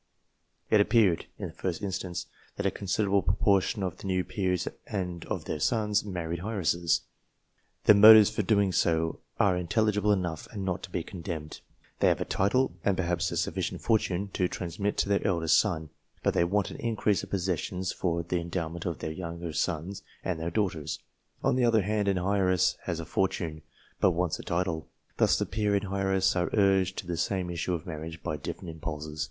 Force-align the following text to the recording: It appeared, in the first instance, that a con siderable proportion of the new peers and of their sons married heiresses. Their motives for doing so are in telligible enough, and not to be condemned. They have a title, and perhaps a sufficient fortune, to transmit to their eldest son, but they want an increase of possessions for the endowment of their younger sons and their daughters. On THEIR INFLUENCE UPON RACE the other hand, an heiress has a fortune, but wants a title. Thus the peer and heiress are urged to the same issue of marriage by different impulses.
It 0.71 0.81
appeared, 0.81 1.27
in 1.37 1.49
the 1.49 1.53
first 1.53 1.83
instance, 1.83 2.25
that 2.55 2.65
a 2.65 2.71
con 2.71 2.87
siderable 2.87 3.23
proportion 3.23 3.83
of 3.83 3.97
the 3.97 4.07
new 4.07 4.23
peers 4.23 4.67
and 4.87 5.23
of 5.25 5.45
their 5.45 5.59
sons 5.59 6.03
married 6.03 6.39
heiresses. 6.39 7.01
Their 7.83 7.93
motives 7.93 8.31
for 8.31 8.41
doing 8.41 8.71
so 8.71 9.19
are 9.39 9.55
in 9.55 9.67
telligible 9.67 10.11
enough, 10.11 10.47
and 10.51 10.65
not 10.65 10.81
to 10.81 10.89
be 10.89 11.03
condemned. 11.03 11.59
They 11.99 12.07
have 12.07 12.19
a 12.19 12.25
title, 12.25 12.73
and 12.83 12.97
perhaps 12.97 13.29
a 13.29 13.37
sufficient 13.37 13.81
fortune, 13.83 14.29
to 14.29 14.47
transmit 14.47 14.97
to 14.97 15.07
their 15.07 15.23
eldest 15.23 15.59
son, 15.59 15.91
but 16.23 16.33
they 16.33 16.45
want 16.45 16.71
an 16.71 16.77
increase 16.77 17.21
of 17.21 17.29
possessions 17.29 17.91
for 17.91 18.23
the 18.23 18.41
endowment 18.41 18.87
of 18.87 18.97
their 18.97 19.11
younger 19.11 19.53
sons 19.53 20.01
and 20.23 20.39
their 20.39 20.49
daughters. 20.49 20.97
On 21.43 21.55
THEIR 21.57 21.65
INFLUENCE 21.65 21.75
UPON 21.75 21.75
RACE 21.75 21.85
the 21.85 21.93
other 21.93 21.95
hand, 21.95 22.07
an 22.07 22.17
heiress 22.41 22.77
has 22.85 22.99
a 22.99 23.05
fortune, 23.05 23.61
but 23.99 24.11
wants 24.13 24.39
a 24.39 24.43
title. 24.43 24.89
Thus 25.17 25.37
the 25.37 25.45
peer 25.45 25.75
and 25.75 25.93
heiress 25.93 26.35
are 26.35 26.49
urged 26.53 26.97
to 26.97 27.05
the 27.05 27.17
same 27.17 27.51
issue 27.51 27.75
of 27.75 27.85
marriage 27.85 28.23
by 28.23 28.37
different 28.37 28.71
impulses. 28.71 29.19